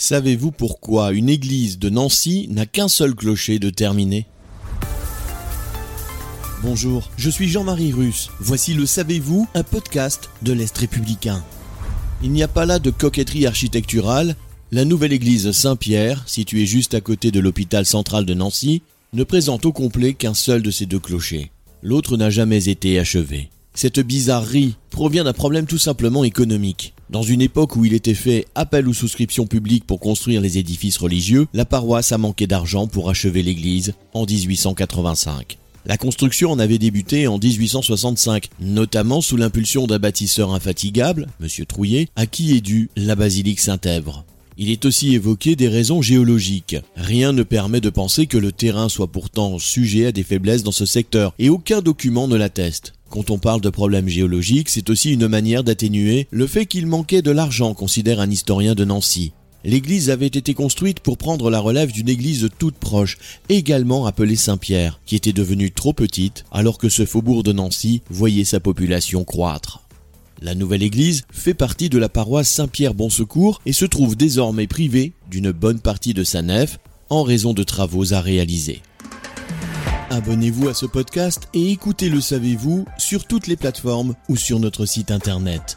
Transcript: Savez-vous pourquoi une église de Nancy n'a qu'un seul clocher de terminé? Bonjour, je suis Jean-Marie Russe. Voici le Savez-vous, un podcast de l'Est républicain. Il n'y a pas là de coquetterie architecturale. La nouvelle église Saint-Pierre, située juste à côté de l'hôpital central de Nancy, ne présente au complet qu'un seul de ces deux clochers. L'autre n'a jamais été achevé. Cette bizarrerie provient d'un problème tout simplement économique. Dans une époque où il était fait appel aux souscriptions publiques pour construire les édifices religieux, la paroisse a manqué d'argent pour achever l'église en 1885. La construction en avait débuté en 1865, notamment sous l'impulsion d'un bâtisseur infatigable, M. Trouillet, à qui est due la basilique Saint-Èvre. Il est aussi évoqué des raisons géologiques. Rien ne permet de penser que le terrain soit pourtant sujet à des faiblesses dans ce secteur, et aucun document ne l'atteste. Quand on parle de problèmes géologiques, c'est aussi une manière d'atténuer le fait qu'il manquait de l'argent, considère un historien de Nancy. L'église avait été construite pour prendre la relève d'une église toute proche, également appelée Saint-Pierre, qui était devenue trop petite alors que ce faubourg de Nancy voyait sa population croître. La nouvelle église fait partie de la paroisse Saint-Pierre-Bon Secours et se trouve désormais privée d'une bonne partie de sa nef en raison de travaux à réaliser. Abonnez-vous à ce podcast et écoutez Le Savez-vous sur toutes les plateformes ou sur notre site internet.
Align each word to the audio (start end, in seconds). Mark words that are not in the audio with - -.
Savez-vous 0.00 0.52
pourquoi 0.52 1.12
une 1.12 1.28
église 1.28 1.80
de 1.80 1.90
Nancy 1.90 2.46
n'a 2.50 2.66
qu'un 2.66 2.86
seul 2.86 3.16
clocher 3.16 3.58
de 3.58 3.68
terminé? 3.68 4.26
Bonjour, 6.62 7.10
je 7.16 7.28
suis 7.28 7.48
Jean-Marie 7.48 7.92
Russe. 7.92 8.30
Voici 8.38 8.74
le 8.74 8.86
Savez-vous, 8.86 9.48
un 9.54 9.64
podcast 9.64 10.30
de 10.42 10.52
l'Est 10.52 10.78
républicain. 10.78 11.42
Il 12.22 12.30
n'y 12.30 12.44
a 12.44 12.48
pas 12.48 12.64
là 12.64 12.78
de 12.78 12.90
coquetterie 12.90 13.46
architecturale. 13.46 14.36
La 14.70 14.84
nouvelle 14.84 15.12
église 15.12 15.50
Saint-Pierre, 15.50 16.22
située 16.28 16.64
juste 16.64 16.94
à 16.94 17.00
côté 17.00 17.32
de 17.32 17.40
l'hôpital 17.40 17.84
central 17.84 18.24
de 18.24 18.34
Nancy, 18.34 18.82
ne 19.14 19.24
présente 19.24 19.66
au 19.66 19.72
complet 19.72 20.14
qu'un 20.14 20.34
seul 20.34 20.62
de 20.62 20.70
ces 20.70 20.86
deux 20.86 21.00
clochers. 21.00 21.50
L'autre 21.82 22.16
n'a 22.16 22.30
jamais 22.30 22.68
été 22.68 23.00
achevé. 23.00 23.50
Cette 23.80 24.00
bizarrerie 24.00 24.74
provient 24.90 25.22
d'un 25.22 25.32
problème 25.32 25.66
tout 25.66 25.78
simplement 25.78 26.24
économique. 26.24 26.94
Dans 27.10 27.22
une 27.22 27.40
époque 27.40 27.76
où 27.76 27.84
il 27.84 27.94
était 27.94 28.12
fait 28.12 28.44
appel 28.56 28.88
aux 28.88 28.92
souscriptions 28.92 29.46
publiques 29.46 29.86
pour 29.86 30.00
construire 30.00 30.40
les 30.40 30.58
édifices 30.58 30.96
religieux, 30.96 31.46
la 31.54 31.64
paroisse 31.64 32.10
a 32.10 32.18
manqué 32.18 32.48
d'argent 32.48 32.88
pour 32.88 33.08
achever 33.08 33.40
l'église 33.40 33.94
en 34.14 34.26
1885. 34.26 35.58
La 35.86 35.96
construction 35.96 36.50
en 36.50 36.58
avait 36.58 36.78
débuté 36.78 37.28
en 37.28 37.38
1865, 37.38 38.48
notamment 38.58 39.20
sous 39.20 39.36
l'impulsion 39.36 39.86
d'un 39.86 40.00
bâtisseur 40.00 40.52
infatigable, 40.52 41.28
M. 41.40 41.48
Trouillet, 41.64 42.08
à 42.16 42.26
qui 42.26 42.56
est 42.56 42.60
due 42.60 42.90
la 42.96 43.14
basilique 43.14 43.60
Saint-Èvre. 43.60 44.24
Il 44.60 44.70
est 44.70 44.84
aussi 44.86 45.14
évoqué 45.14 45.54
des 45.54 45.68
raisons 45.68 46.02
géologiques. 46.02 46.76
Rien 46.96 47.32
ne 47.32 47.44
permet 47.44 47.80
de 47.80 47.90
penser 47.90 48.26
que 48.26 48.36
le 48.36 48.50
terrain 48.50 48.88
soit 48.88 49.06
pourtant 49.06 49.60
sujet 49.60 50.06
à 50.06 50.12
des 50.12 50.24
faiblesses 50.24 50.64
dans 50.64 50.72
ce 50.72 50.84
secteur, 50.84 51.32
et 51.38 51.48
aucun 51.48 51.80
document 51.80 52.26
ne 52.26 52.34
l'atteste. 52.34 52.94
Quand 53.08 53.30
on 53.30 53.38
parle 53.38 53.60
de 53.60 53.70
problèmes 53.70 54.08
géologiques, 54.08 54.68
c'est 54.68 54.90
aussi 54.90 55.12
une 55.12 55.28
manière 55.28 55.62
d'atténuer 55.62 56.26
le 56.32 56.48
fait 56.48 56.66
qu'il 56.66 56.88
manquait 56.88 57.22
de 57.22 57.30
l'argent, 57.30 57.72
considère 57.72 58.18
un 58.18 58.32
historien 58.32 58.74
de 58.74 58.84
Nancy. 58.84 59.30
L'église 59.62 60.10
avait 60.10 60.26
été 60.26 60.54
construite 60.54 60.98
pour 61.00 61.18
prendre 61.18 61.50
la 61.50 61.60
relève 61.60 61.92
d'une 61.92 62.08
église 62.08 62.48
toute 62.58 62.76
proche, 62.76 63.16
également 63.48 64.06
appelée 64.06 64.34
Saint-Pierre, 64.34 65.00
qui 65.06 65.14
était 65.14 65.32
devenue 65.32 65.70
trop 65.70 65.92
petite 65.92 66.44
alors 66.50 66.78
que 66.78 66.88
ce 66.88 67.06
faubourg 67.06 67.44
de 67.44 67.52
Nancy 67.52 68.02
voyait 68.10 68.44
sa 68.44 68.58
population 68.58 69.22
croître. 69.22 69.87
La 70.40 70.54
nouvelle 70.54 70.84
église 70.84 71.24
fait 71.32 71.54
partie 71.54 71.88
de 71.88 71.98
la 71.98 72.08
paroisse 72.08 72.48
Saint-Pierre-Bon 72.48 73.10
Secours 73.10 73.60
et 73.66 73.72
se 73.72 73.84
trouve 73.84 74.16
désormais 74.16 74.68
privée 74.68 75.12
d'une 75.28 75.50
bonne 75.50 75.80
partie 75.80 76.14
de 76.14 76.22
sa 76.22 76.42
nef 76.42 76.78
en 77.10 77.24
raison 77.24 77.54
de 77.54 77.64
travaux 77.64 78.12
à 78.12 78.20
réaliser. 78.20 78.82
Abonnez-vous 80.10 80.68
à 80.68 80.74
ce 80.74 80.86
podcast 80.86 81.48
et 81.54 81.70
écoutez 81.72 82.08
Le 82.08 82.20
Savez-vous 82.20 82.86
sur 82.98 83.26
toutes 83.26 83.48
les 83.48 83.56
plateformes 83.56 84.14
ou 84.28 84.36
sur 84.36 84.60
notre 84.60 84.86
site 84.86 85.10
internet. 85.10 85.76